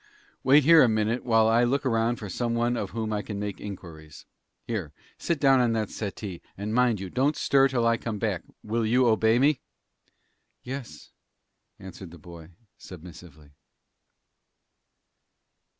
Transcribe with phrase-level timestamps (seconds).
[0.43, 3.37] Wait here a minutes, while I look around for some one of whom I can
[3.37, 4.25] make inquiries.
[4.65, 8.41] Here, sit down on that settee, and, mind you, don't stir till I come back.
[8.63, 9.59] Will you obey me?"
[10.63, 11.11] "Yes,"
[11.77, 13.51] answered the boy, submissively.